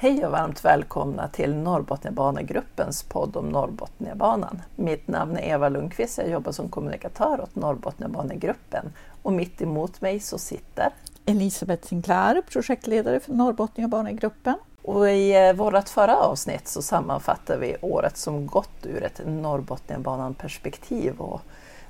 [0.00, 4.62] Hej och varmt välkomna till Norrbotniabanegruppens podd om Norrbotniabanan.
[4.76, 8.92] Mitt namn är Eva Lundqvist, jag jobbar som kommunikatör åt Norrbotniabanegruppen
[9.22, 10.90] och mitt emot mig så sitter
[11.26, 14.54] Elisabeth Sinclair, projektledare för Norrbotniabanegruppen.
[14.82, 21.20] Och I eh, vårt förra avsnitt så sammanfattar vi året som gått ur ett Norrbotniabanan-perspektiv.
[21.20, 21.40] Och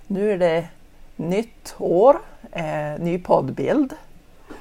[0.06, 0.68] nu är det
[1.16, 2.18] nytt år,
[2.52, 3.94] eh, ny poddbild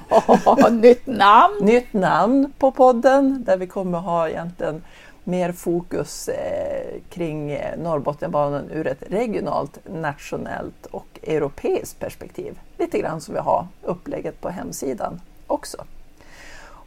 [0.70, 1.54] nytt namn!
[1.60, 4.82] Nytt namn på podden där vi kommer ha egentligen
[5.24, 12.58] mer fokus eh, kring eh, Norrbotniabanan ur ett regionalt, nationellt och europeiskt perspektiv.
[12.78, 15.84] Lite grann som vi har upplägget på hemsidan också.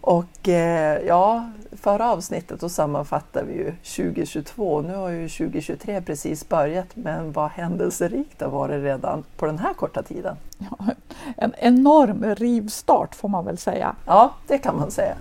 [0.01, 4.81] Och eh, ja, förra avsnittet då sammanfattar vi ju 2022.
[4.81, 9.59] Nu har ju 2023 precis börjat, men vad händelserikt det har varit redan på den
[9.59, 10.35] här korta tiden.
[10.57, 10.85] Ja,
[11.37, 13.95] en enorm rivstart får man väl säga.
[14.05, 15.15] Ja, det kan man säga.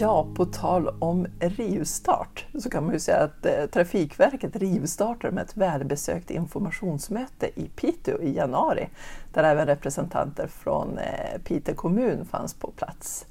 [0.00, 5.44] Ja, på tal om rivstart så kan man ju säga att eh, Trafikverket rivstartar med
[5.44, 8.88] ett välbesökt informationsmöte i Piteå i januari
[9.32, 13.26] där även representanter från eh, Piteå kommun fanns på plats.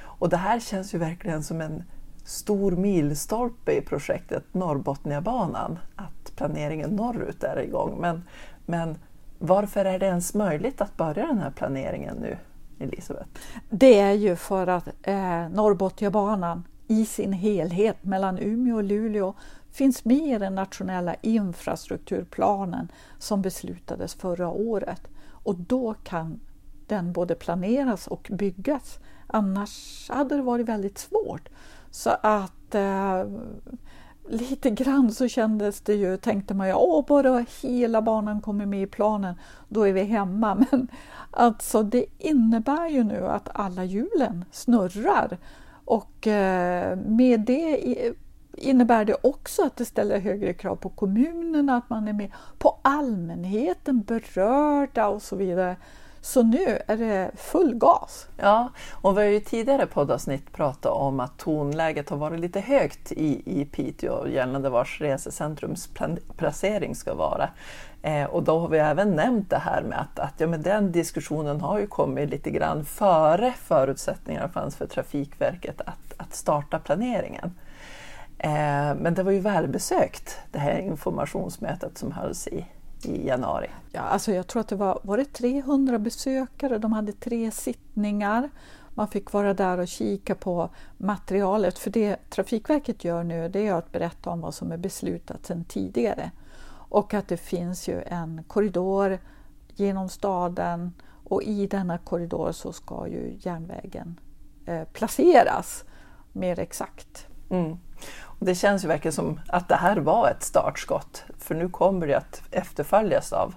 [0.00, 1.84] Och det här känns ju verkligen som en
[2.24, 8.00] stor milstolpe i projektet Norrbotniabanan, att planeringen norrut är igång.
[8.00, 8.22] Men,
[8.66, 8.98] men
[9.38, 12.36] varför är det ens möjligt att börja den här planeringen nu?
[12.80, 13.28] Elisabeth?
[13.70, 19.34] Det är ju för att eh, Norrbotniabanan i sin helhet mellan Umeå och Luleå
[19.72, 25.08] finns med i den nationella infrastrukturplanen som beslutades förra året.
[25.28, 26.40] Och då kan
[26.86, 28.98] den både planeras och byggas.
[29.26, 31.48] Annars hade det varit väldigt svårt.
[31.90, 33.24] Så att eh,
[34.28, 38.82] lite grann så kändes det ju, tänkte man ju, åh bara hela banan kommer med
[38.82, 39.34] i planen,
[39.68, 40.54] då är vi hemma.
[40.70, 40.88] Men
[41.30, 45.38] alltså det innebär ju nu att alla hjulen snurrar
[45.84, 47.80] och eh, med det
[48.56, 52.78] innebär det också att det ställer högre krav på kommunerna, att man är med, på
[52.82, 55.76] allmänheten, berörda och så vidare.
[56.22, 58.28] Så nu är det full gas.
[58.36, 63.12] Ja, och vi har ju tidigare poddavsnitt pratat om att tonläget har varit lite högt
[63.12, 65.88] i, i Piteå gällande vars resecentrums
[66.36, 67.48] placering ska vara.
[68.02, 70.92] Eh, och då har vi även nämnt det här med att, att ja, men den
[70.92, 77.54] diskussionen har ju kommit lite grann före förutsättningarna fanns för Trafikverket att, att starta planeringen.
[78.38, 82.66] Eh, men det var ju välbesökt det här informationsmötet som hölls i
[83.04, 83.70] i januari?
[83.92, 88.50] Ja, alltså jag tror att det var, var det 300 besökare, de hade tre sittningar.
[88.94, 93.74] Man fick vara där och kika på materialet, för det Trafikverket gör nu det är
[93.74, 96.30] att berätta om vad som är beslutat sedan tidigare.
[96.90, 99.18] Och att det finns ju en korridor
[99.74, 100.92] genom staden
[101.24, 104.20] och i denna korridor så ska ju järnvägen
[104.66, 105.84] eh, placeras
[106.32, 107.26] mer exakt.
[107.50, 107.76] Mm.
[108.42, 112.14] Det känns ju verkligen som att det här var ett startskott för nu kommer det
[112.14, 113.54] att efterföljas av,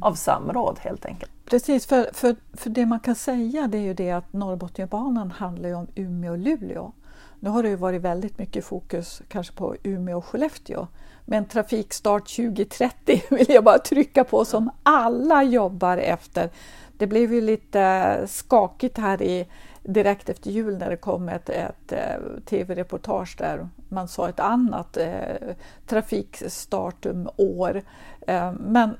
[0.00, 1.32] av samråd helt enkelt.
[1.44, 5.68] Precis, för, för, för det man kan säga det är ju det att Norrbotniabanan handlar
[5.68, 6.92] ju om Umeå och Luleå.
[7.40, 10.86] Nu har det ju varit väldigt mycket fokus kanske på Umeå och Skellefteå.
[11.24, 16.50] Men trafikstart 2030 vill jag bara trycka på som alla jobbar efter.
[16.98, 19.46] Det blev ju lite skakigt här i
[19.84, 24.96] direkt efter jul när det kom ett, ett, eh, tv-reportage där man sa ett annat
[24.96, 25.54] eh,
[25.86, 27.82] trafikstartumår.
[28.26, 28.96] Eh, men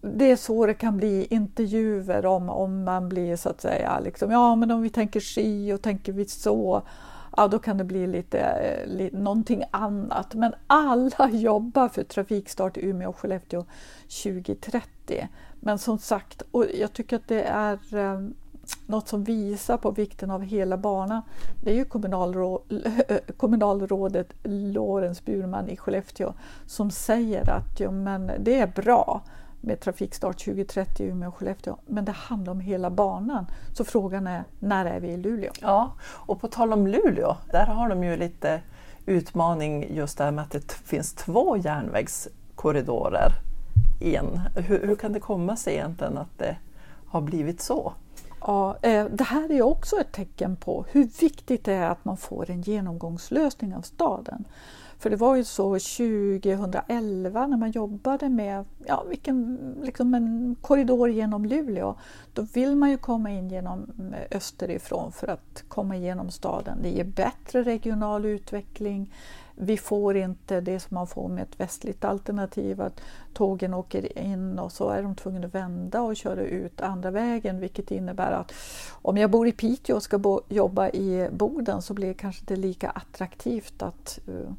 [0.00, 4.30] det är så det kan bli intervjuer om, om man blir så att säga, liksom,
[4.30, 6.82] ja men om vi tänker si och tänker vi så,
[7.36, 10.34] ja då kan det bli lite, eh, lite någonting annat.
[10.34, 13.64] Men alla jobbar för trafikstart i Umeå och Skellefteå
[14.22, 15.28] 2030.
[15.60, 18.20] Men som sagt, och jag tycker att det är eh,
[18.86, 21.22] något som visar på vikten av hela banan,
[21.62, 22.62] det är ju kommunalrå
[23.36, 26.32] kommunalrådet Lorentz Burman i Skellefteå
[26.66, 29.22] som säger att ja, men det är bra
[29.60, 33.46] med trafikstart 2030 i Umeå och Skellefteå, men det handlar om hela banan.
[33.72, 35.52] Så frågan är, när är vi i Luleå?
[35.60, 38.60] Ja, och på tal om Luleå, där har de ju lite
[39.06, 43.32] utmaning just det här med att det finns två järnvägskorridorer.
[44.00, 44.40] En.
[44.54, 46.56] Hur, hur kan det komma sig egentligen att det
[47.06, 47.92] har blivit så?
[48.46, 52.16] Ja, eh, det här är också ett tecken på hur viktigt det är att man
[52.16, 54.44] får en genomgångslösning av staden.
[54.98, 61.10] För det var ju så 2011 när man jobbade med ja, vilken, liksom en korridor
[61.10, 61.94] genom Luleå.
[62.32, 66.78] Då vill man ju komma in genom eh, österifrån för att komma igenom staden.
[66.82, 69.12] Det ger bättre regional utveckling.
[69.56, 73.00] Vi får inte det som man får med ett västligt alternativ, att
[73.32, 77.60] tågen åker in och så är de tvungna att vända och köra ut andra vägen,
[77.60, 78.52] vilket innebär att
[78.92, 82.40] om jag bor i Piteå och ska bo, jobba i Boden så blir det kanske
[82.42, 84.52] inte lika attraktivt att uh,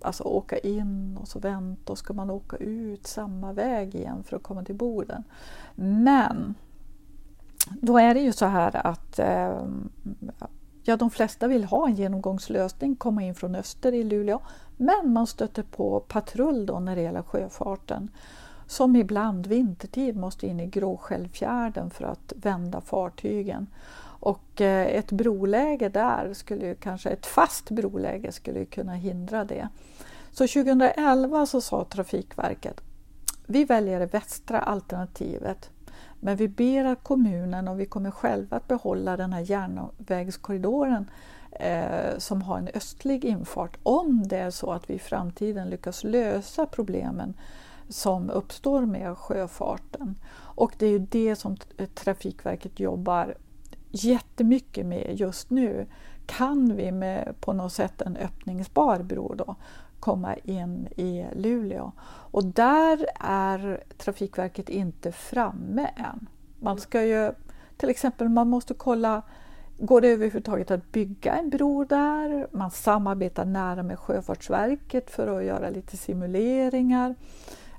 [0.00, 4.36] alltså åka in och så vänta och ska man åka ut samma väg igen för
[4.36, 5.24] att komma till Boden.
[5.74, 6.54] Men
[7.66, 9.68] då är det ju så här att uh,
[10.86, 14.40] Ja, de flesta vill ha en genomgångslösning, komma in från öster i Luleå,
[14.76, 18.10] men man stöter på patrull då när det gäller sjöfarten
[18.66, 23.66] som ibland vintertid måste in i Gråskällfjärden för att vända fartygen.
[24.20, 29.68] Och eh, ett broläge där, skulle kanske ett fast broläge, skulle kunna hindra det.
[30.30, 32.80] Så 2011 så sa Trafikverket
[33.46, 35.70] vi väljer det västra alternativet
[36.24, 41.10] men vi ber att kommunen och vi kommer själva att behålla den här järnvägskorridoren
[41.50, 46.04] eh, som har en östlig infart om det är så att vi i framtiden lyckas
[46.04, 47.34] lösa problemen
[47.88, 50.14] som uppstår med sjöfarten.
[50.36, 53.34] Och det är ju det som eh, Trafikverket jobbar
[53.90, 55.86] jättemycket med just nu.
[56.26, 59.56] Kan vi med på något sätt en öppningsbar bro då
[60.04, 61.92] komma in i Luleå.
[62.06, 66.28] Och där är Trafikverket inte framme än.
[66.60, 67.32] Man ska ju
[67.76, 69.22] till exempel, man måste kolla
[69.78, 72.46] Går det överhuvudtaget att bygga en bro där?
[72.50, 77.14] Man samarbetar nära med Sjöfartsverket för att göra lite simuleringar.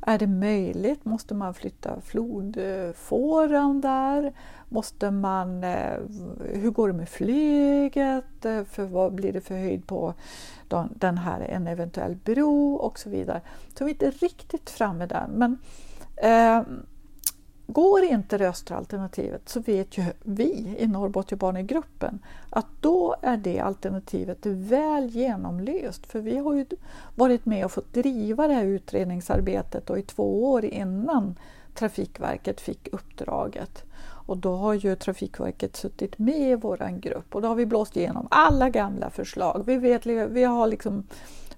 [0.08, 1.06] Är det möjligt?
[1.06, 4.34] Måste man flytta flodfåran där?
[4.70, 5.98] Måste man, eh,
[6.54, 8.46] hur går det med flyget?
[8.46, 10.14] Eh, för vad blir det för höjd på
[10.90, 13.42] den här, en eventuell bro och så vidare.
[13.78, 15.28] Så vi är inte riktigt framme där.
[15.34, 15.58] Men
[16.16, 16.62] eh,
[17.68, 22.20] går inte det östra alternativet så vet ju vi i Norrbotniabanegruppen
[22.50, 26.06] att då är det alternativet väl genomlyst.
[26.06, 26.66] För vi har ju
[27.16, 31.36] varit med och fått driva det här utredningsarbetet och i två år innan
[31.74, 33.84] Trafikverket fick uppdraget.
[34.28, 37.98] Och då har ju Trafikverket suttit med i vår grupp och då har vi blåst
[37.98, 39.64] igenom alla gamla förslag.
[39.66, 41.04] Vi, vet, vi har liksom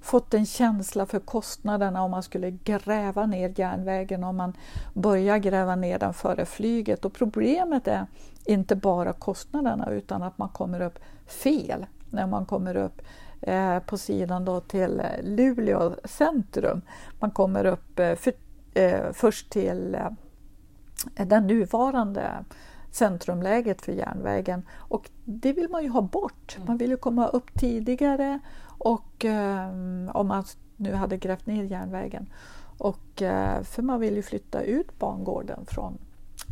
[0.02, 4.54] fått en känsla för kostnaderna om man skulle gräva ner järnvägen, om man
[4.94, 7.06] börjar gräva ner den före flyget.
[7.06, 8.06] Och problemet är
[8.46, 13.02] inte bara kostnaderna utan att man kommer upp fel när man kommer upp
[13.42, 16.82] eh, på sidan då till Luleå centrum.
[17.20, 18.34] Man kommer upp eh, för,
[18.74, 22.46] eh, först till eh, den nuvarande
[22.92, 26.56] centrumläget för järnvägen och det vill man ju ha bort.
[26.56, 26.68] Mm.
[26.68, 28.40] Man vill ju komma upp tidigare
[28.78, 29.70] och eh,
[30.14, 30.44] om man
[30.78, 32.30] nu hade grävt ner järnvägen.
[32.78, 35.98] Och, eh, för man vill ju flytta ut bangården från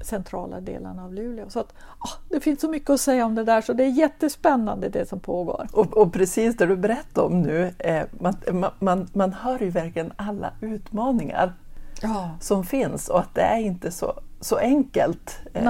[0.02, 1.50] centrala delarna av Luleå.
[1.50, 3.90] Så att, ah, det finns så mycket att säga om det där så det är
[3.90, 5.68] jättespännande det som pågår.
[5.74, 8.36] Och, och precis det du berättar om nu, eh, man,
[8.80, 11.54] man, man hör ju verkligen alla utmaningar
[12.02, 12.30] ja.
[12.40, 15.40] som finns och att det är inte så, så enkelt.
[15.54, 15.70] Eh,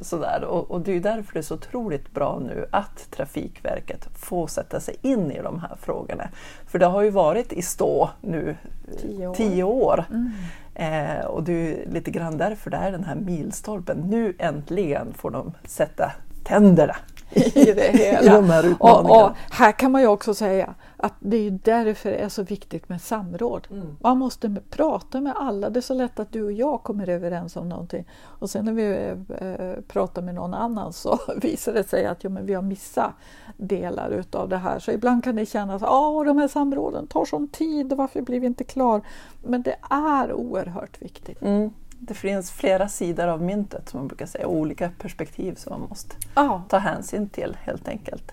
[0.00, 0.44] sådär.
[0.44, 4.80] Och, och, det är därför det är så otroligt bra nu att Trafikverket får sätta
[4.80, 6.28] sig in i de här frågorna.
[6.66, 8.56] För det har ju varit i stå nu
[9.00, 9.34] tio år.
[9.34, 10.04] Tio år.
[10.10, 10.32] Mm.
[10.74, 13.98] Eh, och det är lite grann därför det är den här milstolpen.
[13.98, 16.12] Nu äntligen får de sätta
[16.44, 16.96] tänderna
[17.54, 18.22] i det hela.
[18.22, 22.10] I de här och, och, här kan man ju också säga att det är därför
[22.10, 23.66] det är så viktigt med samråd.
[23.70, 23.96] Mm.
[24.00, 25.70] Man måste prata med alla.
[25.70, 28.72] Det är så lätt att du och jag kommer överens om någonting och sen när
[28.72, 32.62] vi äh, pratar med någon annan så visar det sig att ja, men vi har
[32.62, 33.12] missat
[33.56, 34.78] delar utav det här.
[34.78, 38.46] Så ibland kan det kännas att de här samråden tar sån tid, varför blir vi
[38.46, 39.02] inte klar?
[39.42, 41.42] Men det är oerhört viktigt.
[41.42, 41.70] Mm
[42.08, 46.16] det finns flera sidor av myntet som man brukar säga, olika perspektiv som man måste
[46.36, 46.60] oh.
[46.68, 48.32] ta hänsyn till helt enkelt.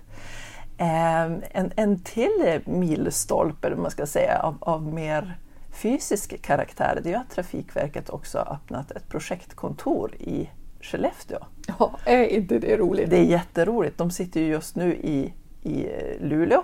[0.78, 5.38] Eh, en, en till milstolpe, man ska säga, av, av mer
[5.74, 10.50] fysisk karaktär, det är att Trafikverket också har öppnat ett projektkontor i
[10.82, 11.40] Skellefteå.
[11.80, 13.10] Ja, är inte det roligt?
[13.10, 13.98] Det är jätteroligt.
[13.98, 15.88] De sitter ju just nu i, i
[16.20, 16.64] Luleå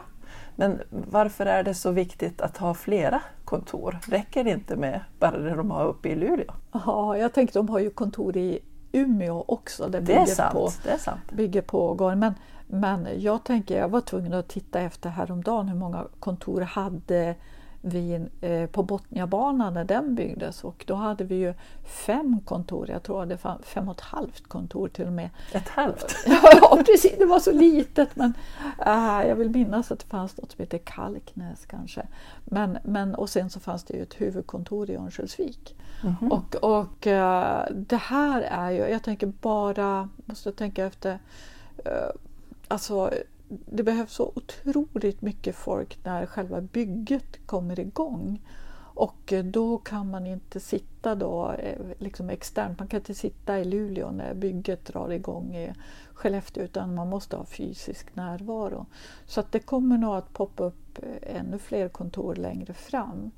[0.60, 4.00] men varför är det så viktigt att ha flera kontor?
[4.08, 6.54] Räcker det inte med bara det de har uppe i Luleå?
[6.72, 8.60] Ja, jag tänker de har ju kontor i
[8.92, 9.88] Umeå också.
[9.88, 11.32] Det, det, är, sant, på, det är sant.
[11.32, 12.20] Bygger på gården.
[12.20, 12.34] Men,
[12.68, 17.36] men jag tänker, jag var tvungen att titta efter häromdagen hur många kontor hade
[17.82, 23.04] vi, eh, på Botniabanan när den byggdes och då hade vi ju fem kontor, jag
[23.04, 25.30] tror det var fem och ett halvt kontor till och med.
[25.52, 26.16] Ett halvt?
[26.62, 28.34] ja precis, det var så litet men
[28.86, 32.08] äh, jag vill minnas att det fanns något som heter Kalknäs kanske.
[32.46, 35.76] Men, men, och sen så fanns det ju ett huvudkontor i Örnsköldsvik.
[36.04, 36.30] Mm -hmm.
[36.30, 41.20] Och, och äh, det här är ju, jag tänker bara, måste tänka efter,
[41.86, 41.92] äh,
[42.68, 43.12] alltså
[43.50, 48.42] det behövs så otroligt mycket folk när själva bygget kommer igång.
[49.00, 53.60] Och eh, då kan man inte sitta då, eh, liksom externt, man kan inte sitta
[53.60, 55.74] i Luleå när bygget drar igång i
[56.14, 58.86] Skellefteå utan man måste ha fysisk närvaro.
[59.26, 63.32] Så att det kommer nog att poppa upp eh, ännu fler kontor längre fram.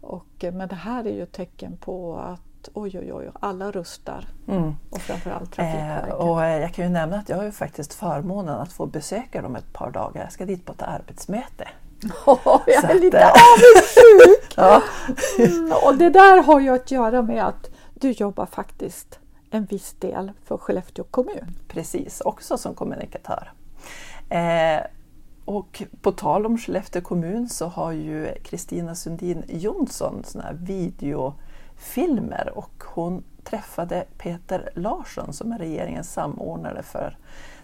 [0.00, 4.28] Och, men det här är ju ett tecken på att oj, oj, oj, alla rustar.
[4.48, 4.74] Mm.
[4.90, 6.08] Och framförallt Trafikverket.
[6.08, 9.42] Eh, och jag kan ju nämna att jag har ju faktiskt förmånen att få besöka
[9.42, 10.22] dem ett par dagar.
[10.22, 11.68] Jag ska dit på ett arbetsmöte.
[12.26, 14.54] Oh, jag är lite eh, avundsjuk!
[14.56, 14.82] ja.
[15.38, 19.18] mm, och det där har ju att göra med att du jobbar faktiskt
[19.50, 21.56] en viss del för Skellefteå kommun.
[21.68, 23.52] Precis, också som kommunikatör.
[24.28, 24.80] Eh,
[25.44, 31.34] och på tal om Skellefteå kommun så har ju Kristina Sundin Jonsson sån här video
[31.76, 37.16] filmer och hon träffade Peter Larsson som är regeringens samordnare för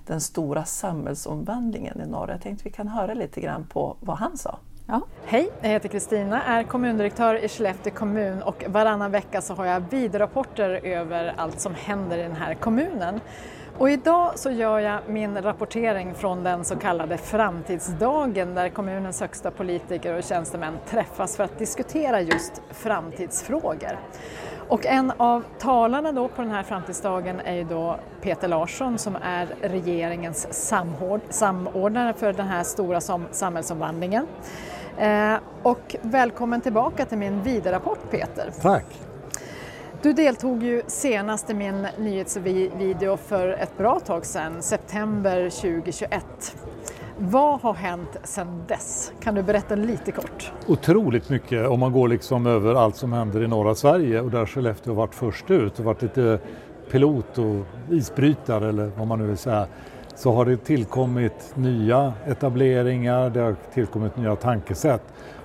[0.07, 2.31] den stora samhällsomvandlingen i norr.
[2.31, 4.59] Jag tänkte vi kan höra lite grann på vad han sa.
[4.87, 5.01] Ja.
[5.25, 9.83] Hej, jag heter Kristina, är kommundirektör i Skellefteå kommun och varannan vecka så har jag
[9.83, 13.21] bidrapporter över allt som händer i den här kommunen.
[13.83, 19.51] Och idag så gör jag min rapportering från den så kallade framtidsdagen där kommunens högsta
[19.51, 23.99] politiker och tjänstemän träffas för att diskutera just framtidsfrågor.
[24.69, 29.17] Och en av talarna då på den här framtidsdagen är ju då Peter Larsson som
[29.23, 30.49] är regeringens
[31.31, 34.27] samordnare för den här stora samhällsomvandlingen.
[34.99, 38.53] Eh, och välkommen tillbaka till min vidarapport Peter.
[38.63, 39.12] Tack!
[40.03, 46.57] Du deltog ju senast i min nyhetsvideo för ett bra tag sedan, september 2021.
[47.19, 49.13] Vad har hänt sedan dess?
[49.21, 50.53] Kan du berätta lite kort?
[50.67, 54.47] Otroligt mycket om man går liksom över allt som händer i norra Sverige och där
[54.47, 56.39] Skellefteå har varit först ut och varit lite
[56.91, 59.67] pilot och isbrytare eller vad man nu vill säga
[60.15, 65.03] så har det tillkommit nya etableringar, det har tillkommit nya tankesätt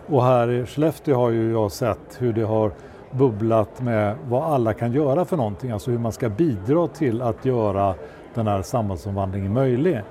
[0.07, 2.71] och här i Skellefteå har ju jag sett hur det har
[3.11, 7.45] bubblat med vad alla kan göra för någonting, alltså hur man ska bidra till att
[7.45, 7.95] göra
[8.33, 10.01] den här samhällsomvandlingen möjlig.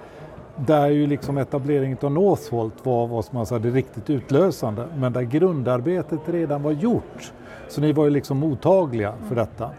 [0.56, 5.22] Där ju liksom etableringen av Northvolt var vad man säga, det riktigt utlösande, men där
[5.22, 7.32] grundarbetet redan var gjort.
[7.68, 9.70] Så ni var ju liksom mottagliga för detta.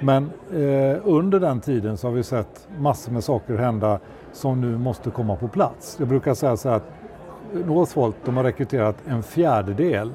[0.00, 3.98] Men eh, under den tiden så har vi sett massor med saker hända
[4.32, 5.96] som nu måste komma på plats.
[5.98, 6.90] Jag brukar säga så här att
[7.66, 10.10] Northvolt de har rekryterat en fjärdedel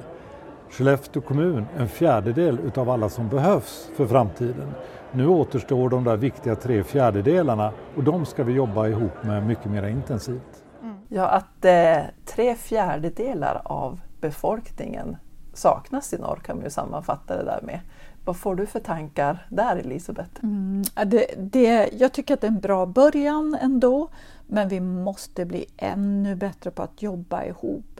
[0.70, 4.74] Skellefteå kommun en fjärdedel utav alla som behövs för framtiden.
[5.12, 9.70] Nu återstår de där viktiga tre fjärdedelarna och de ska vi jobba ihop med mycket
[9.70, 10.64] mer intensivt.
[10.82, 10.96] Mm.
[11.08, 15.16] Ja, att eh, tre fjärdedelar av befolkningen
[15.54, 17.80] saknas i norr kan man ju sammanfatta det där med.
[18.24, 20.30] Vad får du för tankar där Elisabeth?
[20.42, 24.08] Mm, det, det, jag tycker att det är en bra början ändå
[24.46, 27.95] men vi måste bli ännu bättre på att jobba ihop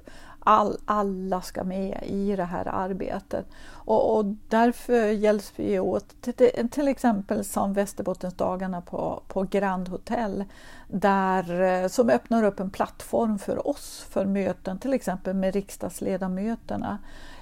[0.47, 3.47] all, alla ska med i det här arbetet.
[3.69, 10.45] Och, och därför hjälps vi åt, till, till exempel som Västerbottensdagarna på, på Grand Hotel,
[10.89, 16.99] där, eh, som öppnar upp en plattform för oss för möten, till exempel med riksdagsledamöterna.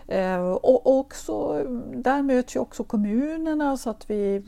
[0.08, 4.44] Eh, och också, där möts ju också kommunerna så att vi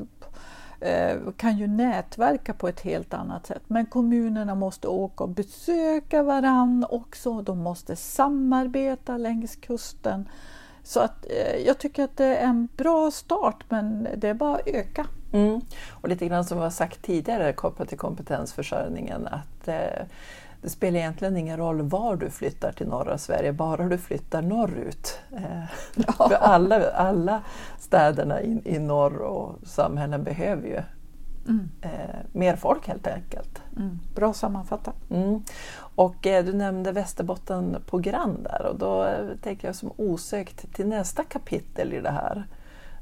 [0.80, 3.62] Eh, kan ju nätverka på ett helt annat sätt.
[3.66, 7.42] Men kommunerna måste åka och besöka varann också.
[7.42, 10.28] De måste samarbeta längs kusten.
[10.82, 14.54] Så att, eh, jag tycker att det är en bra start men det är bara
[14.54, 15.06] att öka.
[15.36, 15.60] Mm.
[15.90, 20.06] Och lite grann som vi har sagt tidigare kopplat till kompetensförsörjningen att eh,
[20.62, 25.18] det spelar egentligen ingen roll var du flyttar till norra Sverige, bara du flyttar norrut.
[26.06, 26.28] Ja.
[26.28, 27.42] För alla, alla
[27.78, 30.82] städerna i, i norr och samhällen behöver ju
[31.48, 31.68] mm.
[31.82, 33.62] eh, mer folk helt enkelt.
[33.76, 33.98] Mm.
[34.14, 35.10] Bra sammanfattat.
[35.10, 35.42] Mm.
[35.78, 40.74] Och eh, du nämnde Västerbotten på Grand där och då eh, tänker jag som osökt
[40.74, 42.46] till nästa kapitel i det här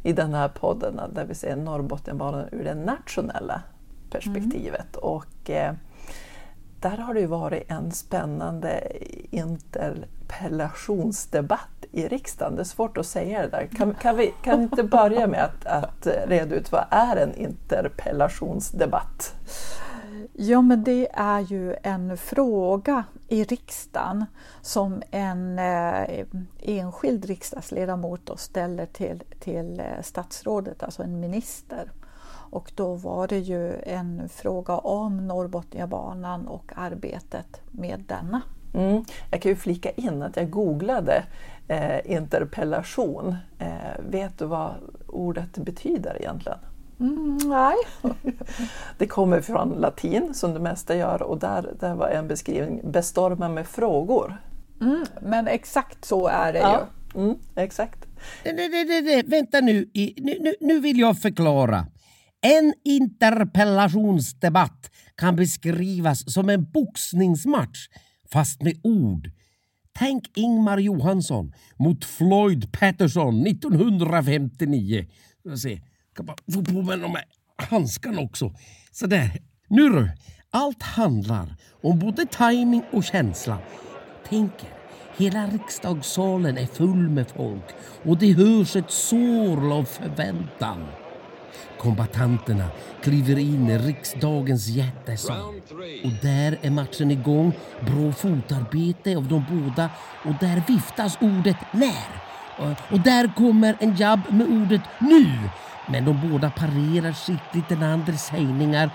[0.04, 3.62] i den här podden där vi ser Norrbotniabanan ur det nationella
[4.10, 4.96] perspektivet.
[4.96, 5.02] Mm.
[5.02, 5.74] Och, eh,
[6.80, 8.92] där har det ju varit en spännande
[9.30, 12.56] interpellationsdebatt i riksdagen.
[12.56, 13.68] Det är svårt att säga det där.
[13.76, 19.34] Kan, kan vi kan inte börja med att, att reda ut vad är en interpellationsdebatt?
[20.32, 24.24] Ja, men det är ju en fråga i riksdagen
[24.60, 26.26] som en eh,
[26.62, 31.90] enskild riksdagsledamot då ställer till, till eh, statsrådet, alltså en minister.
[32.50, 38.42] Och då var det ju en fråga om Norrbotniabanan och arbetet med denna.
[38.74, 39.04] Mm.
[39.30, 41.24] Jag kan ju flika in att jag googlade
[41.68, 43.36] eh, interpellation.
[43.58, 44.74] Eh, vet du vad
[45.06, 46.58] ordet betyder egentligen?
[47.00, 47.76] Mm, nej.
[48.98, 53.48] det kommer från latin som det mesta gör och där, där var en beskrivning, bestorma
[53.48, 54.36] med frågor.
[54.80, 56.88] Mm, men exakt så är det ja.
[57.14, 57.20] ju.
[57.20, 58.06] Mm, exakt.
[58.42, 59.90] Det, det, det, vänta nu.
[60.16, 61.86] nu, nu vill jag förklara.
[62.40, 67.88] En interpellationsdebatt kan beskrivas som en boxningsmatch
[68.32, 69.30] fast med ord.
[69.98, 75.06] Tänk Ingmar Johansson mot Floyd Patterson 1959.
[75.42, 75.80] Jag se.
[76.14, 77.24] Kan bara få på mig de här
[77.56, 78.52] handskarna också.
[78.92, 79.30] Sådär.
[79.68, 80.10] Nu du.
[80.50, 83.58] Allt handlar om både timing och känsla.
[84.28, 84.68] Tänker,
[85.16, 87.64] hela riksdagssalen är full med folk
[88.02, 90.86] och det hörs ett sorl av förväntan.
[91.78, 92.68] Kombatanterna
[93.02, 95.54] kliver in i riksdagens jättesal.
[96.04, 97.52] Och där är matchen igång.
[97.80, 99.90] Bra fotarbete av de båda
[100.24, 102.24] och där viftas ordet när.
[102.90, 105.26] Och där kommer en jabb med ordet nu.
[105.86, 108.90] Men de båda parerar skickligt den andres hejningar.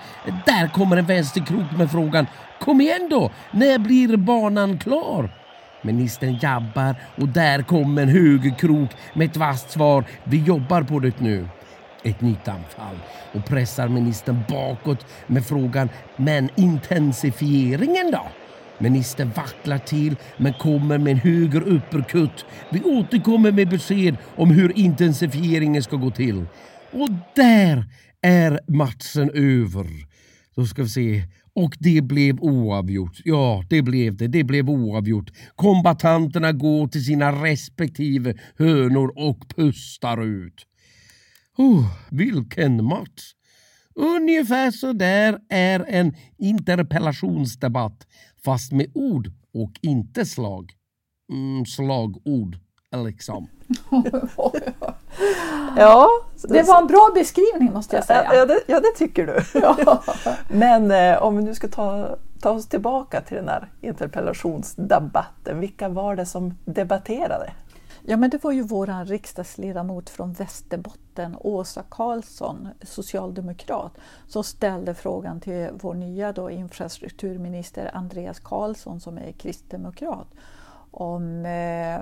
[0.46, 2.26] Där kommer en vänsterkrok med frågan
[2.60, 3.30] Kom igen då!
[3.50, 5.30] När blir banan klar?
[5.82, 10.04] Ministern jabbar och där kommer en högerkrok med ett vasst svar.
[10.24, 11.48] Vi jobbar på det nu
[12.02, 12.96] ett nytt anfall
[13.32, 18.28] och pressar ministern bakåt med frågan “men intensifieringen då?”
[18.78, 22.44] Ministern vacklar till men kommer med en höger uppercut.
[22.70, 26.46] Vi återkommer med besked om hur intensifieringen ska gå till.
[26.92, 27.84] Och där
[28.22, 29.86] är matchen över.
[30.54, 31.22] Då ska vi se.
[31.52, 33.20] Och det blev oavgjort.
[33.24, 34.28] Ja, det blev det.
[34.28, 35.30] Det blev oavgjort.
[35.56, 40.66] Kombatanterna går till sina respektive hönor och pustar ut.
[41.56, 43.34] Oh, vilken match!
[43.94, 48.06] Ungefär så där är en interpellationsdebatt
[48.44, 50.72] fast med ord och inte slag.
[51.32, 52.58] Mm, slagord,
[53.04, 53.48] liksom.
[55.76, 56.08] ja,
[56.48, 58.34] det var en bra beskrivning måste jag säga.
[58.34, 59.60] Ja, det, ja, det tycker du.
[59.60, 60.02] Ja.
[60.48, 65.60] Men eh, om vi nu ska ta, ta oss tillbaka till den här interpellationsdebatten.
[65.60, 67.52] Vilka var det som debatterade?
[68.02, 73.92] Ja, men det var ju vår riksdagsledamot från Västerbotten, Åsa Karlsson, socialdemokrat,
[74.26, 80.28] som ställde frågan till vår nya då, infrastrukturminister Andreas Karlsson som är kristdemokrat
[80.90, 82.00] om, eh,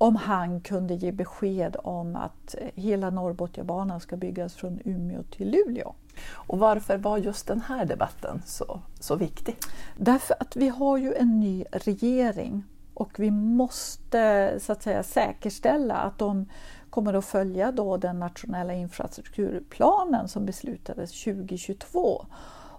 [0.00, 5.94] om han kunde ge besked om att hela Norrbotniabanan ska byggas från Umeå till Luleå.
[6.32, 9.56] Och varför var just den här debatten så, så viktig?
[9.96, 15.96] Därför att vi har ju en ny regering och vi måste så att säga säkerställa
[15.96, 16.46] att de
[16.90, 22.26] kommer att följa då den nationella infrastrukturplanen som beslutades 2022.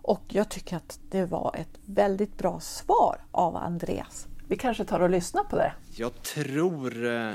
[0.03, 4.27] Och jag tycker att det var ett väldigt bra svar av Andreas.
[4.51, 5.73] Vi kanske tar och lyssnar på det.
[5.95, 7.31] Jag tror, eh,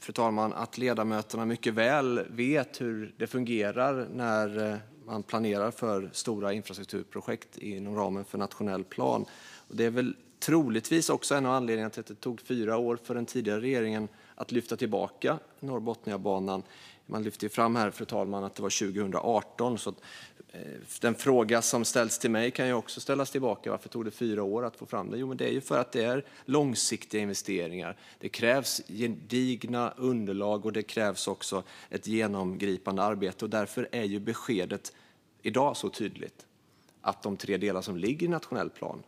[0.00, 6.10] fru talman, att ledamöterna mycket väl vet hur det fungerar när eh, man planerar för
[6.12, 9.24] stora infrastrukturprojekt inom ramen för nationell plan.
[9.68, 12.98] Och det är väl troligtvis också en av anledningarna till att det tog fyra år
[13.02, 16.62] för den tidigare regeringen att lyfta tillbaka Norrbotniabanan.
[17.06, 19.78] Man lyfter fram här, fru talman, att det var 2018.
[19.78, 20.00] Så att,
[20.52, 20.60] eh,
[21.00, 23.70] den fråga som ställs till mig kan ju också ställas tillbaka.
[23.70, 25.18] Varför tog det fyra år att få fram det?
[25.18, 27.96] Jo, men det är ju för att det är långsiktiga investeringar.
[28.18, 33.44] Det krävs gedigna underlag och det krävs också ett genomgripande arbete.
[33.44, 34.92] Och därför är ju beskedet
[35.42, 36.46] idag så tydligt
[37.00, 39.02] att de tre delar som ligger i nationell plan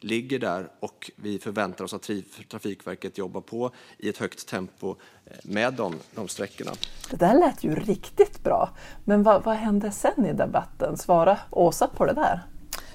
[0.00, 2.10] ligger där och vi förväntar oss att
[2.50, 6.72] Trafikverket jobbar på i ett högt tempo eh, med de, de sträckorna.
[7.10, 8.70] Det där lät ju riktigt bra.
[9.04, 10.96] Men vad, vad hände sen i debatten?
[10.96, 12.42] Svara Åsa på det där.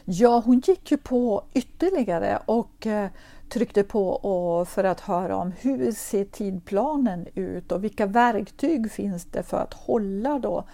[0.05, 3.09] Ja, hon gick ju på ytterligare och eh,
[3.49, 9.43] tryckte på för att höra om hur ser tidplanen ut och vilka verktyg finns det
[9.43, 10.65] för att hålla då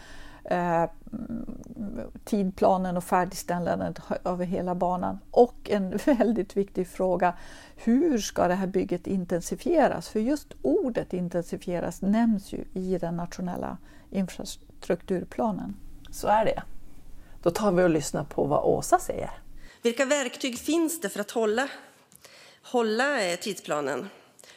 [2.26, 5.20] tidplanen och färdigställandet över hela banan.
[5.32, 7.34] Och en väldigt viktig fråga,
[7.76, 10.10] hur ska det här bygget intensifieras?
[10.10, 13.78] För just ordet intensifieras nämns ju i den nationella
[14.10, 15.76] infrastrukturplanen.
[16.12, 16.64] Så är det.
[17.44, 19.32] Då tar vi och lyssnar på vad Åsa säger.
[19.82, 21.70] Vilka verktyg finns det för att hålla,
[22.64, 24.10] hålla eh, tidsplanen?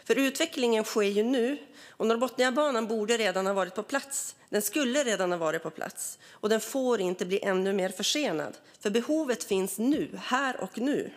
[0.04, 4.36] För utvecklingen sker ju nu och Norrbotniabanan borde redan ha varit på plats.
[4.48, 8.56] Den skulle redan ha varit på plats och den får inte bli ännu mer försenad.
[8.80, 11.12] För behovet finns nu, här och nu.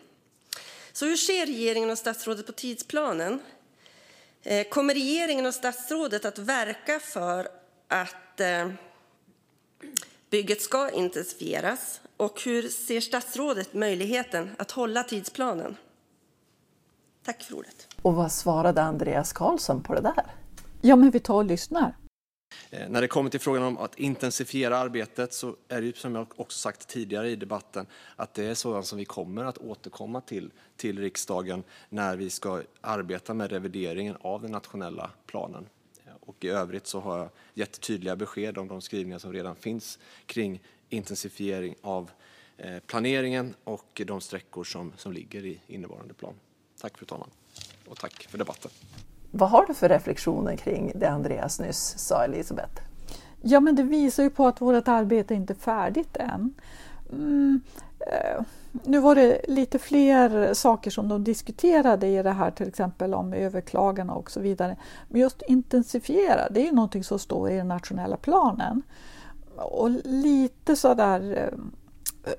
[0.92, 3.40] Så hur ser regeringen och statsrådet på tidsplanen?
[4.44, 7.48] Eh, kommer regeringen och statsrådet att verka för
[7.88, 8.70] att eh,
[10.30, 12.02] bygget ska intensifieras?
[12.18, 15.78] Och hur ser statsrådet möjligheten att hålla tidsplanen?
[17.26, 17.88] Tack för ordet.
[18.02, 20.26] Och vad svarade Andreas Karlsson på det där?
[20.82, 21.96] Ja, men vi tar och lyssnar.
[22.70, 26.16] Eh, när det kommer till frågan om att intensifiera arbetet så är det ju som
[26.16, 27.86] jag också sagt tidigare i debatten
[28.16, 32.62] att det är sådant som vi kommer att återkomma till till riksdagen när vi ska
[32.82, 35.70] arbeta med revideringen av den nationella planen.
[36.06, 39.56] Eh, och i övrigt så har jag gett tydliga besked om de skrivningar som redan
[39.56, 42.12] finns kring intensifiering av
[42.58, 46.34] eh, planeringen och de sträckor som, som ligger i innevarande plan.
[46.82, 47.30] Tack fru talman
[47.90, 48.72] och tack för debatten.
[49.32, 52.82] Vad har du för reflektioner kring det Andreas nyss sa, Elisabeth?
[53.42, 56.54] Ja, men det visar ju på att vårt arbete inte är färdigt än.
[57.12, 57.62] Mm,
[58.00, 58.42] eh,
[58.84, 63.34] nu var det lite fler saker som de diskuterade i det här, till exempel om
[63.34, 64.78] överklagande och så vidare.
[65.08, 68.82] Men just intensifiera, det är ju någonting som står i den nationella planen.
[69.56, 71.60] Och lite sådär eh,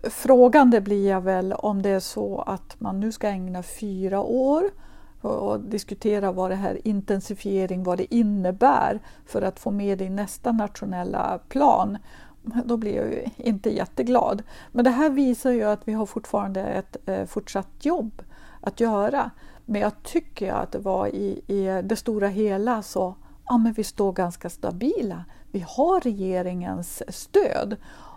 [0.03, 4.71] frågande blir jag väl om det är så att man nu ska ägna fyra år
[5.21, 10.11] och diskutera vad det här intensifiering, vad det innebär för att få med det i
[10.11, 11.99] nästa nationella plan.
[12.65, 14.43] Då blir jag ju inte jätteglad.
[14.73, 18.23] Men det här visar ju att vi har fortfarande ett eh, fortsatt jobb
[18.61, 19.31] att göra.
[19.65, 23.15] Men jag tycker att det var i, i det stora hela så
[23.47, 25.25] ja, men vi står ganska stabila.
[25.51, 27.77] Vi har regeringens stöd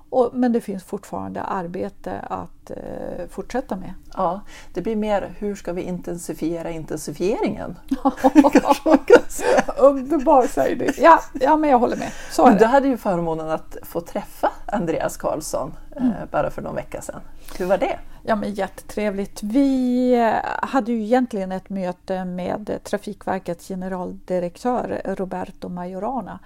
[0.10, 3.94] och, men det finns fortfarande arbete att eh, fortsätta med.
[4.14, 4.42] Ja,
[4.74, 7.76] det blir mer hur ska vi intensifiera intensifieringen?
[9.78, 10.94] Underbart säger du!
[10.98, 12.12] Ja, ja, men jag håller med.
[12.32, 16.14] Så är Du hade ju förmånen att få träffa Andreas Karlsson eh, mm.
[16.32, 17.22] bara för någon vecka sedan.
[17.58, 18.00] Hur var det?
[18.24, 19.44] Ja, men jättetrevligt.
[19.44, 26.40] Vi eh, hade ju egentligen ett möte med Trafikverkets generaldirektör Roberto Majorana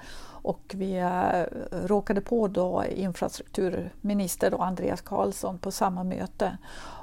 [0.44, 1.44] och vi eh,
[1.88, 6.58] råkade på då infrastrukturminister då Andreas Karlsson på samma möte.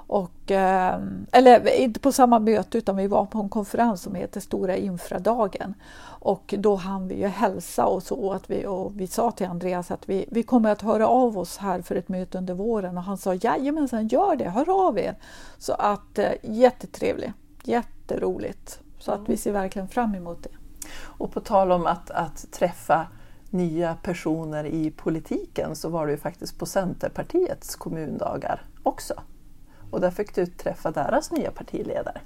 [0.06, 1.00] Och, eh,
[1.32, 5.74] eller inte på samma möte utan vi var på en konferens som heter Stora infradagen.
[6.02, 9.90] Och då hann vi ju hälsa och så att vi, och vi sa till Andreas
[9.90, 13.04] att vi, vi kommer att höra av oss här för ett möte under våren och
[13.04, 15.14] han sa jajamensan gör det, hör av er.
[15.58, 18.80] Så att eh, jättetrevligt, jätteroligt.
[18.98, 20.50] Så att vi ser verkligen fram emot det.
[21.02, 23.06] Och på tal om att, att träffa
[23.50, 29.14] nya personer i politiken så var du ju faktiskt på Centerpartiets kommundagar också.
[29.90, 32.20] Och där fick du träffa deras nya partiledare.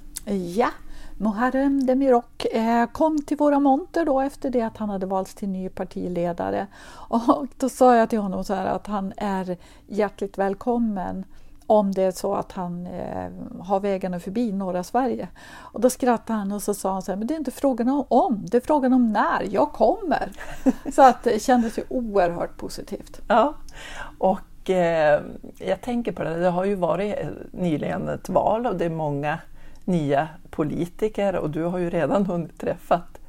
[0.55, 0.69] Ja,
[1.17, 5.49] Muharrem Demirok eh, kom till våra monter då efter det att han hade valts till
[5.49, 6.67] ny partiledare.
[7.09, 9.57] Och då sa jag till honom så här att han är
[9.87, 11.25] hjärtligt välkommen
[11.67, 15.27] om det är så att han eh, har vägarna förbi norra Sverige.
[15.47, 18.05] Och då skrattade han och så sa han så här, men det är inte frågan
[18.07, 20.31] om det är frågan om när, jag kommer.
[20.91, 23.21] så att det kändes ju oerhört positivt.
[23.27, 23.53] Ja,
[24.17, 25.21] och eh,
[25.57, 27.15] jag tänker på det, det har ju varit
[27.51, 29.39] nyligen ett val och det är många
[29.85, 33.19] nya politiker och du har ju redan hunnit träffat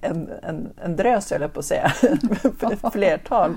[0.00, 1.92] en, en, en drös, jag på att säga,
[2.72, 3.56] ett flertal.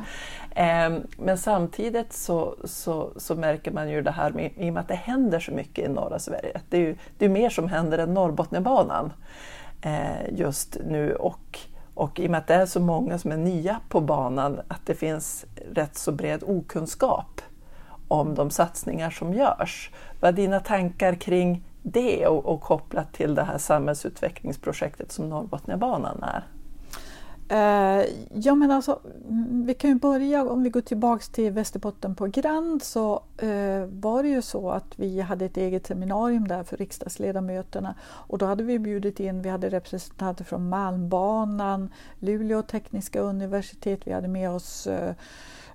[0.55, 4.81] Ehm, men samtidigt så, så, så, märker man ju det här med, i och med
[4.81, 6.61] att det händer så mycket i norra Sverige.
[6.69, 9.13] Det är ju det är mer som händer än Norrbotniabanan
[9.81, 11.59] eh, just nu och,
[11.93, 14.85] och i och med att det är så många som är nya på banan att
[14.85, 17.41] det finns rätt så bred okunskap
[18.07, 19.91] om de satsningar som görs.
[20.19, 26.23] Vad är dina tankar kring det och, och kopplat till det här samhällsutvecklingsprojektet som Norrbotniabanan
[26.23, 26.43] är?
[27.51, 32.15] Eh, ja men alltså, mm, vi kan ju börja om vi går tillbaks till Västerbotten
[32.15, 36.63] på Grand så eh, var det ju så att vi hade ett eget seminarium där
[36.63, 37.95] för riksdagsledamöterna.
[38.01, 44.11] Och då hade vi bjudit in, vi hade representanter från Malmbanan, Luleå tekniska universitet, vi
[44.11, 45.15] hade med oss eh,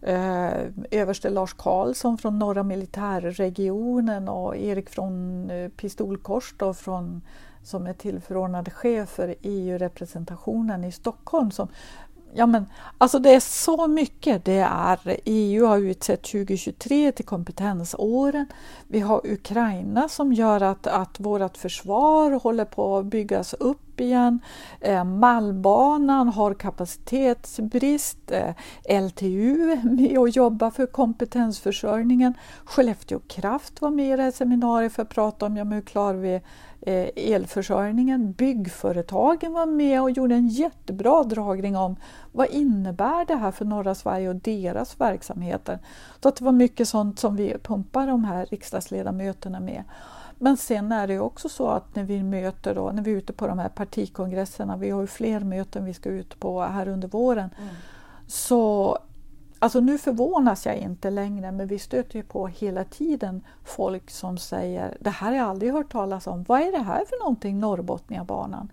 [0.03, 7.23] eh, överste Lars Karlsson från norra militärregionen och Erik från eh, Pistolkors då från,
[7.67, 11.51] som är tillförordnad chef för EU-representationen i Stockholm.
[11.51, 11.69] Som,
[12.35, 12.67] ja men,
[12.99, 14.45] alltså det är så mycket.
[14.45, 18.47] Det är EU har utsett 2023 till kompetensåren.
[18.89, 24.01] Vi har Ukraina som gör att, att vårt försvar håller på att byggas upp upp
[24.01, 24.41] igen.
[24.81, 28.31] Eh, Malmbanan har kapacitetsbrist.
[28.31, 28.55] Eh,
[28.89, 32.35] LTU är med och jobbar för kompetensförsörjningen.
[32.65, 36.19] Skellefteå Kraft var med i det här seminariet för att prata om ja, hur klarar
[36.19, 36.41] vi
[36.81, 38.33] eh, elförsörjningen.
[38.33, 41.97] Byggföretagen var med och gjorde en jättebra dragning om
[42.33, 45.79] vad innebär det här för norra Sverige och deras verksamheter.
[46.23, 49.85] Så att det var mycket sånt som vi pumpar de här riksdagsledamöterna med.
[50.39, 53.33] Men sen är det också så att när vi möter då, när vi är ute
[53.33, 57.09] på de här partikongresserna, vi har ju fler möten vi ska ut på här under
[57.09, 57.75] våren, mm.
[58.27, 58.99] så
[59.59, 64.39] Alltså nu förvånas jag inte längre men vi stöter ju på hela tiden folk som
[64.39, 66.45] säger det här har jag aldrig hört talas om.
[66.49, 68.73] Vad är det här för någonting Norrbotniabanan?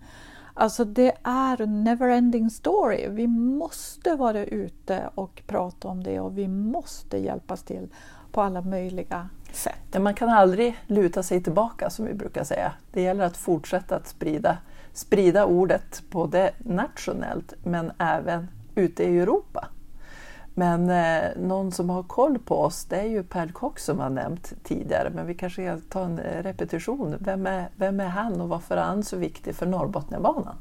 [0.54, 3.08] Alltså det är en never-ending story.
[3.08, 7.88] Vi måste vara ute och prata om det och vi måste hjälpas till
[8.32, 10.02] på alla möjliga sätt.
[10.02, 12.72] Man kan aldrig luta sig tillbaka som vi brukar säga.
[12.92, 14.58] Det gäller att fortsätta att sprida,
[14.92, 19.68] sprida ordet både nationellt men även ute i Europa.
[20.54, 24.10] Men eh, någon som har koll på oss det är ju Per Cox som har
[24.10, 27.16] nämnt tidigare men vi kanske ska ta en eh, repetition.
[27.20, 30.56] Vem är, vem är han och varför är han så viktig för Norrbotniabanan?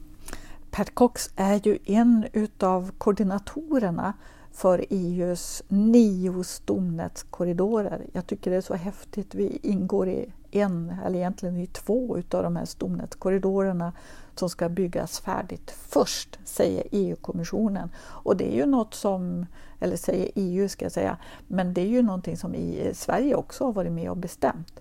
[0.72, 4.14] Per Cox är ju en utav koordinatorerna
[4.54, 8.06] för EUs nio stomnätskorridorer.
[8.13, 9.36] Jag tycker det är så häftigt.
[9.36, 13.94] Vi ingår i en, eller egentligen i två utav de här stomnätskorridorerna
[14.36, 17.89] som ska byggas färdigt först, säger EU-kommissionen.
[18.00, 19.46] Och det är ju något som,
[19.80, 23.66] eller säger EU ska jag säga, men det är ju någonting som i Sverige också
[23.66, 24.80] har varit med och bestämt.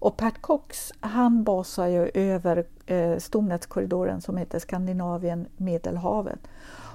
[0.00, 6.38] Och Pat Cox han basar ju över eh, stomnätskorridoren som heter Skandinavien-Medelhavet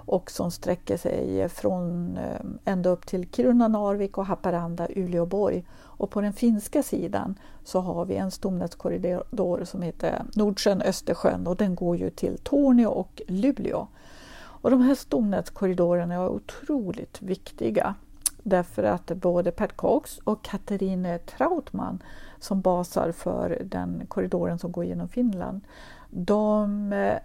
[0.06, 5.66] och som sträcker sig från eh, ända upp till Kiruna, Narvik och Haparanda, Uleåborg.
[5.82, 11.76] Och på den finska sidan så har vi en stomnätskorridor som heter Nordsjön-Östersjön och den
[11.76, 13.88] går ju till Torneå och Luleå.
[14.36, 17.96] Och de här stomnätskorridorerna är otroligt viktiga
[18.44, 22.04] därför att både Pat Cox och Katarine Trautman
[22.40, 25.62] som basar för den korridoren som går genom Finland,
[26.10, 27.18] de eh,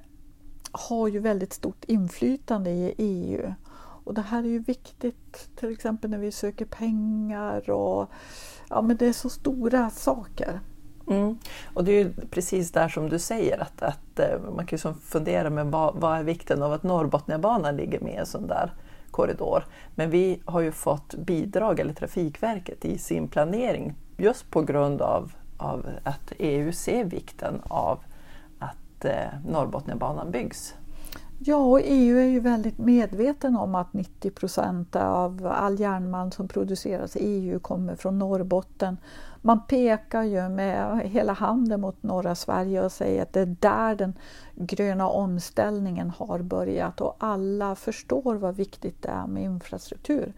[0.72, 3.54] har ju väldigt stort inflytande i EU.
[4.04, 8.11] Och det här är ju viktigt till exempel när vi söker pengar och
[8.68, 10.61] ja, men det är så stora saker.
[11.11, 11.38] Mm.
[11.74, 14.94] Och det är ju precis där som du säger att, att eh, man kan ju
[14.94, 18.72] fundera med vad, vad är vikten av att Norrbotniabanan ligger med i en sån där
[19.11, 19.64] korridor.
[19.94, 25.33] Men vi har ju fått bidrag, eller Trafikverket, i sin planering just på grund av,
[25.57, 27.98] av att EU ser vikten av
[28.98, 30.74] att eh, Norrbotniabanan byggs.
[31.38, 36.48] Ja, och EU är ju väldigt medveten om att 90 procent av all järnmalm som
[36.48, 38.96] produceras i EU kommer från Norrbotten.
[39.42, 43.94] Man pekar ju med hela handen mot norra Sverige och säger att det är där
[43.94, 44.14] den
[44.54, 50.32] gröna omställningen har börjat och alla förstår vad viktigt det är med infrastruktur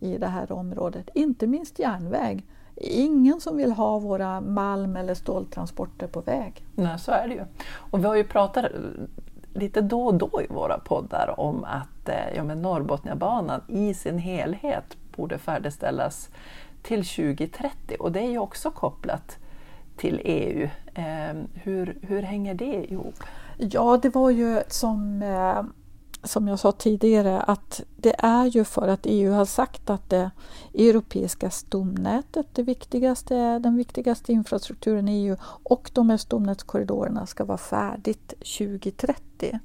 [0.00, 2.46] i det här området, inte minst järnväg.
[2.80, 6.64] Ingen som vill ha våra malm eller ståltransporter på väg.
[6.74, 7.44] Nej, så är det ju.
[7.90, 8.64] Och vi har ju pratat
[9.54, 14.18] lite då och då i våra poddar om att eh, ja, men Norrbotniabanan i sin
[14.18, 16.28] helhet borde färdigställas
[16.82, 19.38] till 2030 och det är ju också kopplat
[19.96, 20.68] till EU.
[20.94, 23.14] Eh, hur, hur hänger det ihop?
[23.58, 25.62] Ja, det var ju som eh,
[26.22, 30.30] som jag sa tidigare att det är ju för att EU har sagt att det
[30.74, 37.58] europeiska stomnätet, det viktigaste, den viktigaste infrastrukturen i EU och de här stomnätskorridorerna ska vara
[37.58, 39.58] färdigt 2030.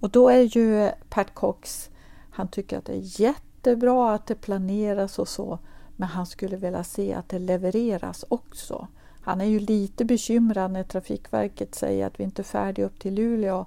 [0.00, 1.90] Och då är ju Pat Cox,
[2.30, 5.58] han tycker att det är jättebra att det planeras och så,
[5.96, 8.88] men han skulle vilja se att det levereras också.
[9.22, 13.14] Han är ju lite bekymrad när Trafikverket säger att vi inte är färdiga upp till
[13.14, 13.66] Luleå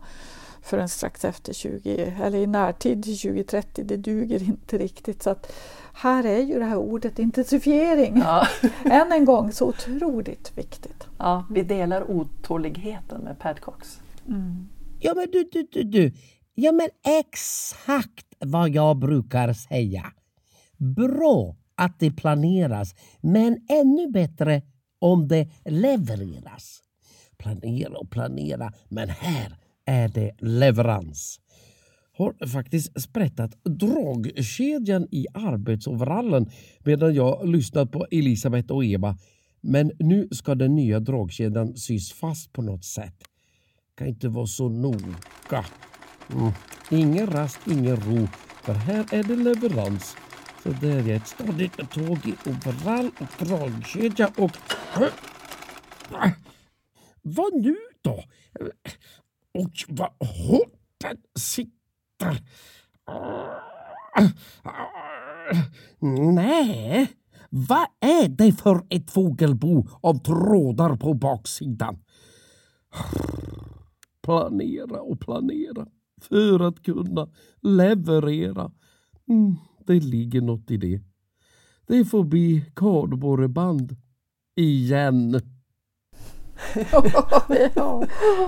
[0.63, 3.85] förrän strax efter 20, eller i närtid till 2030.
[3.85, 5.23] Det duger inte riktigt.
[5.23, 5.53] Så att
[5.93, 8.47] här är ju det här ordet intensifiering ja.
[8.85, 11.07] än en gång så otroligt viktigt.
[11.19, 13.99] Ja, vi delar otåligheten med Pat Cox.
[14.27, 14.67] Mm.
[14.99, 16.13] Ja men du, du, du, du.
[16.55, 20.03] Ja men exakt vad jag brukar säga.
[20.77, 24.61] Bra att det planeras, men ännu bättre
[24.99, 26.79] om det levereras.
[27.37, 31.39] Planera och planera, men här är det leverans.
[32.17, 39.17] Har faktiskt sprättat dragkedjan i arbetsoverallen medan jag lyssnat på Elisabeth och Eva.
[39.61, 43.15] Men nu ska den nya dragkedjan sys fast på något sätt.
[43.97, 45.65] Kan inte vara så noga.
[46.33, 46.51] Mm.
[46.91, 48.27] Ingen rast, ingen ro.
[48.63, 50.15] För här är det leverans.
[50.63, 54.51] Så där är ett stadigt tåg i overall och dragkedja och...
[57.21, 58.23] Vad nu då?
[59.53, 62.43] Oj, vad hårt den sitter.
[66.33, 67.07] Nej,
[67.49, 71.99] vad är det för ett fågelbo av trådar på baksidan?
[74.21, 75.87] Planera och planera
[76.21, 77.29] för att kunna
[77.61, 78.71] leverera.
[79.29, 81.01] Mm, det ligger något i det.
[81.87, 83.97] Det får bli kardborreband
[84.55, 85.41] igen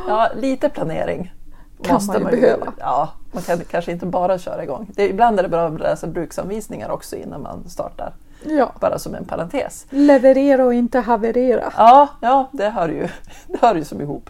[0.08, 0.30] ja.
[0.36, 1.34] lite planering
[1.82, 2.74] kan måste man ju, man ju behöva.
[2.80, 4.92] Ja, man kan kanske inte bara köra igång.
[4.96, 8.14] Det, ibland är det bra att läsa bruksanvisningar också innan man startar.
[8.44, 8.72] Ja.
[8.82, 9.86] Bara som en parentes.
[9.90, 11.74] Leverera och inte haverera.
[11.78, 13.08] Ja, ja det hör ju,
[13.48, 14.30] det hör ju som ihop.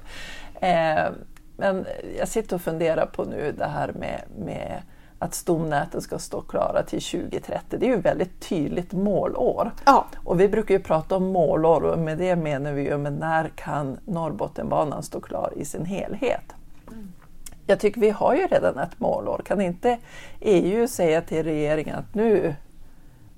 [0.56, 1.06] Eh,
[1.58, 1.86] men
[2.17, 4.82] jag sitter och funderar på nu det här med, med
[5.26, 7.78] att stomnäten ska stå klara till 2030.
[7.80, 9.72] Det är ju väldigt tydligt målår.
[9.86, 10.06] Ja.
[10.24, 13.50] Och vi brukar ju prata om målår och med det menar vi ju men när
[13.56, 16.56] kan Norrbottenbanan stå klar i sin helhet?
[16.88, 17.12] Mm.
[17.68, 19.42] Jag tycker vi har ju redan ett målår.
[19.46, 19.98] Kan inte
[20.40, 22.56] EU säga till regeringen att nu,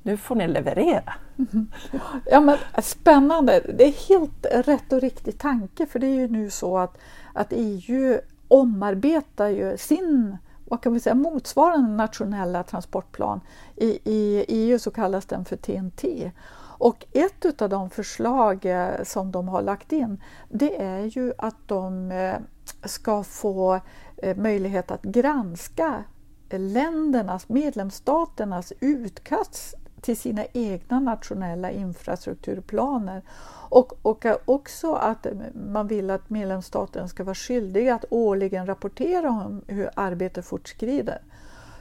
[0.02, 1.14] nu får ni leverera?
[1.38, 1.68] Mm.
[2.26, 6.50] Ja, men spännande, det är helt rätt och riktig tanke för det är ju nu
[6.50, 6.98] så att,
[7.34, 10.38] att EU omarbetar ju sin
[10.70, 13.42] vad kan vi säga, motsvarande nationella transportplan.
[13.76, 16.32] I, I EU så kallas den för TNT.
[16.80, 21.68] Och ett av de förslag eh, som de har lagt in det är ju att
[21.68, 22.36] de eh,
[22.84, 23.80] ska få
[24.18, 26.04] eh, möjlighet att granska
[26.50, 33.22] ländernas, medlemsstaternas utkast till sina egna nationella infrastrukturplaner
[33.70, 39.62] och, och också att man vill att medlemsstaterna ska vara skyldiga att årligen rapportera om
[39.68, 41.22] hur arbetet fortskrider.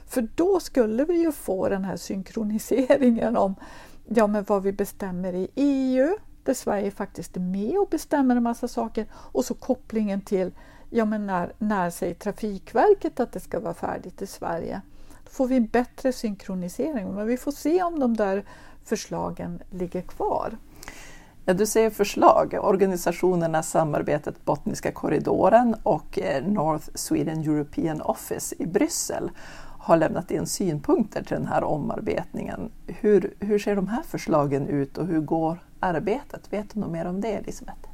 [0.07, 3.55] För då skulle vi ju få den här synkroniseringen om
[4.05, 8.43] ja, men vad vi bestämmer i EU, där Sverige faktiskt är med och bestämmer en
[8.43, 10.51] massa saker, och så kopplingen till
[10.89, 14.81] ja, men när, när säger Trafikverket att det ska vara färdigt i Sverige.
[15.23, 18.45] Då får vi en bättre synkronisering, men vi får se om de där
[18.83, 20.57] förslagen ligger kvar.
[21.49, 22.57] Ja, du säger förslag.
[22.61, 29.31] Organisationerna Samarbetet Botniska korridoren och eh, North Sweden European Office i Bryssel
[29.79, 32.71] har lämnat in synpunkter till den här omarbetningen.
[32.87, 36.53] Hur, hur ser de här förslagen ut och hur går arbetet?
[36.53, 37.89] Vet du något mer om det Elisabeth?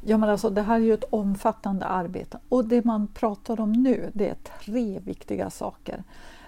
[0.00, 3.72] Ja, men alltså, det här är ju ett omfattande arbete och det man pratar om
[3.72, 6.02] nu det är tre viktiga saker.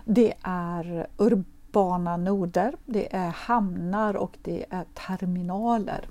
[0.04, 6.08] Det är urbana noder, det är hamnar och det är terminaler.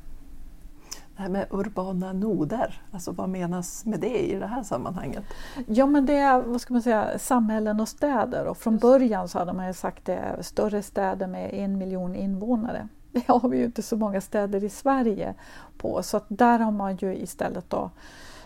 [1.16, 5.24] Det här med urbana noder, alltså vad menas med det i det här sammanhanget?
[5.68, 9.40] Ja men det är vad ska man säga, samhällen och städer och från början så
[9.40, 12.88] hade man ju sagt det är större städer med en miljon invånare.
[13.12, 15.34] Det har vi ju inte så många städer i Sverige
[15.78, 17.90] på så att där har man ju istället då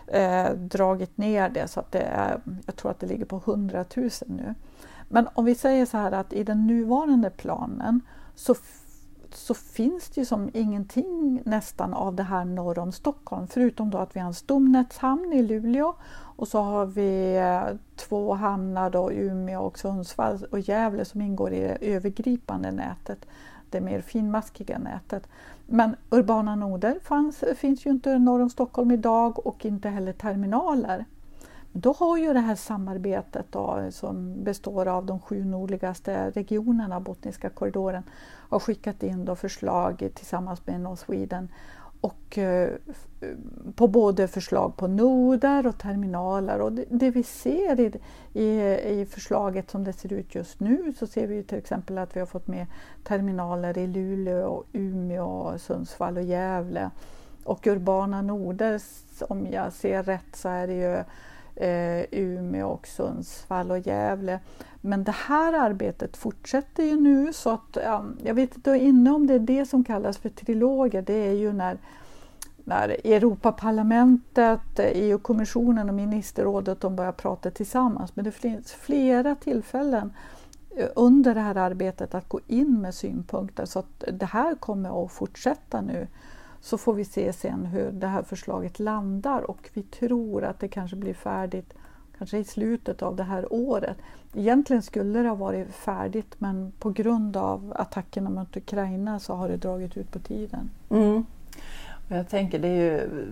[0.06, 3.84] eh, dragit ner det så att det är, jag tror att det ligger på 100
[3.96, 4.54] 000 nu.
[5.08, 8.00] Men om vi säger så här att i den nuvarande planen
[8.34, 8.54] så
[9.34, 13.98] så finns det ju som ingenting nästan av det här norr om Stockholm förutom då
[13.98, 15.94] att vi har en stomnätshamn i Luleå
[16.36, 21.52] och så har vi eh, två hamnar då, Umeå och Sundsvall och Gävle som ingår
[21.52, 23.26] i det övergripande nätet,
[23.70, 25.28] det mer finmaskiga nätet.
[25.66, 31.04] Men urbana noder fanns, finns ju inte norr om Stockholm idag och inte heller terminaler.
[31.72, 37.50] Då har ju det här samarbetet då, som består av de sju nordligaste regionerna, Botniska
[37.50, 38.02] korridoren,
[38.48, 41.48] har skickat in då förslag tillsammans med North Sweden
[42.00, 42.70] och eh,
[43.20, 43.28] eh,
[43.74, 46.60] på både förslag på noder och terminaler.
[46.60, 47.92] Och det, det vi ser i,
[48.32, 48.60] i,
[49.00, 52.20] i, förslaget som det ser ut just nu så ser vi till exempel att vi
[52.20, 52.66] har fått med
[53.04, 56.90] terminaler i Luleå, Umeå, Sundsvall och Gävle.
[57.44, 58.80] Och urbana noder,
[59.28, 61.04] om jag ser rätt så är det ju
[61.60, 64.40] eh, Umeå och Sundsvall och Gävle.
[64.80, 69.26] Men det här arbetet fortsätter ju nu så att ja, jag vet inte inne om
[69.26, 71.02] det är det som kallas för triloger.
[71.02, 71.78] Det är ju när,
[72.64, 78.16] när Europaparlamentet, eh, EU-kommissionen och ministerrådet de börjar prata tillsammans.
[78.16, 80.12] Men det finns flera tillfällen
[80.76, 85.04] eh, under det här arbetet att gå in med synpunkter så att det här kommer
[85.04, 86.06] att fortsätta nu
[86.60, 90.68] så får vi se sen hur det här förslaget landar och vi tror att det
[90.68, 91.74] kanske blir färdigt
[92.18, 93.96] kanske i slutet av det här året.
[94.34, 99.48] Egentligen skulle det ha varit färdigt men på grund av attackerna mot Ukraina så har
[99.48, 100.70] det dragit ut på tiden.
[100.90, 101.24] Mm.
[102.08, 103.26] Jag tänker det är ju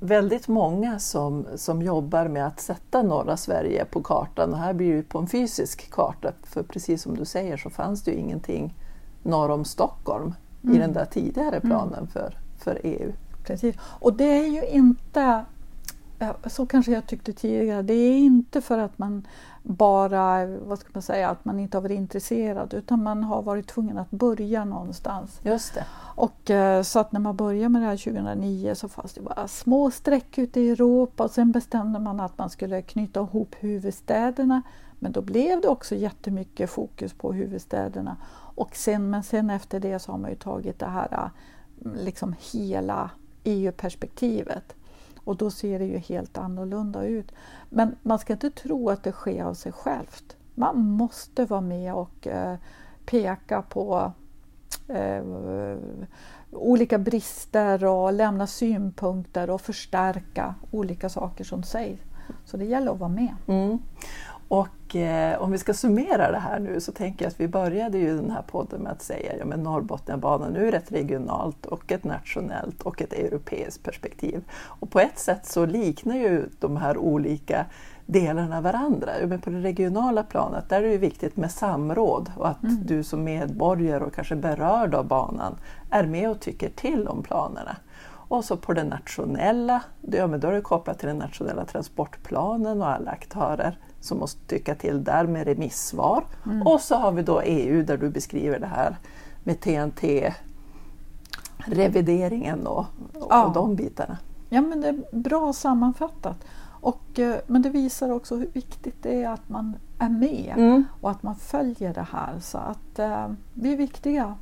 [0.00, 4.96] väldigt många som, som jobbar med att sätta norra Sverige på kartan och här blir
[4.96, 8.74] det på en fysisk karta för precis som du säger så fanns det ju ingenting
[9.22, 10.34] norr om Stockholm
[10.64, 10.76] mm.
[10.76, 12.06] i den där tidigare planen mm.
[12.06, 12.34] för
[12.66, 13.12] för EU.
[13.44, 13.76] Precis.
[13.80, 15.44] Och det är ju inte
[16.46, 19.26] så kanske jag tyckte tidigare, det är inte för att man
[19.62, 23.66] bara, vad ska man säga, att man inte har varit intresserad utan man har varit
[23.66, 25.40] tvungen att börja någonstans.
[25.42, 25.84] Just det.
[25.94, 29.48] Och eh, så att när man började med det här 2009 så fanns det bara
[29.48, 34.62] små streck ute i Europa och sen bestämde man att man skulle knyta ihop huvudstäderna.
[34.98, 38.16] Men då blev det också jättemycket fokus på huvudstäderna.
[38.56, 41.30] Och sen, men sen efter det så har man ju tagit det här
[41.94, 43.10] liksom hela
[43.44, 44.74] EU-perspektivet.
[45.24, 47.32] Och då ser det ju helt annorlunda ut.
[47.70, 50.36] Men man ska inte tro att det sker av sig självt.
[50.54, 52.56] Man måste vara med och eh,
[53.06, 54.12] peka på
[54.88, 55.24] eh,
[56.50, 62.00] olika brister och lämna synpunkter och förstärka olika saker som sägs.
[62.44, 63.34] Så det gäller att vara med.
[63.46, 63.78] Mm.
[64.48, 67.98] Och eh, om vi ska summera det här nu så tänker jag att vi började
[67.98, 72.82] ju den här podden med att säga ja Norrbotniabanan ur ett regionalt och ett nationellt
[72.82, 74.44] och ett europeiskt perspektiv.
[74.50, 77.66] Och på ett sätt så liknar ju de här olika
[78.06, 79.12] delarna varandra.
[79.26, 82.86] Men på det regionala planet där är det viktigt med samråd och att mm.
[82.86, 85.56] du som medborgare och kanske berörd av banan
[85.90, 87.76] är med och tycker till om planerna.
[88.28, 92.82] Och så på den nationella, ja, men då är det kopplat till den nationella transportplanen
[92.82, 96.24] och alla aktörer som måste tycka till där med remissvar.
[96.46, 96.66] Mm.
[96.66, 98.96] Och så har vi då EU där du beskriver det här
[99.44, 100.34] med TNT
[101.56, 103.50] revideringen och, och ja.
[103.54, 104.18] de bitarna.
[104.48, 106.44] Ja men det är bra sammanfattat.
[106.80, 110.84] Och, eh, men det visar också hur viktigt det är att man är med mm.
[111.00, 112.38] och att man följer det här.
[112.40, 114.34] Så att eh, vi är viktiga,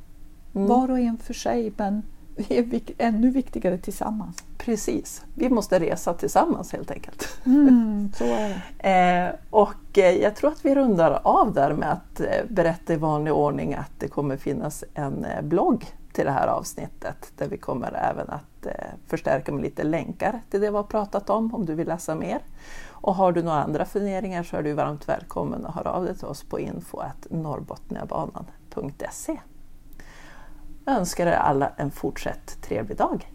[0.53, 0.67] mm.
[0.67, 2.03] var och en för sig men
[2.35, 2.57] vi
[2.97, 4.43] är ännu viktigare tillsammans.
[4.57, 7.39] Precis, vi måste resa tillsammans helt enkelt.
[7.45, 8.89] Mm, så är det.
[8.89, 12.95] eh, och eh, jag tror att vi rundar av där med att eh, berätta i
[12.95, 17.57] vanlig ordning att det kommer finnas en eh, blogg till det här avsnittet där vi
[17.57, 18.71] kommer även att eh,
[19.07, 22.39] förstärka med lite länkar till det vi har pratat om om du vill läsa mer.
[22.89, 26.15] Och har du några andra funderingar så är du varmt välkommen att höra av dig
[26.15, 29.37] till oss på info.norrbotniabanan.se
[30.85, 33.31] önskar er alla en fortsatt trevlig dag.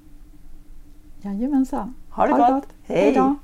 [1.22, 1.94] Jajamensan.
[2.10, 2.50] Ha det ha gott.
[2.50, 2.72] gott.
[2.82, 3.04] Hej.
[3.04, 3.34] Hejdå.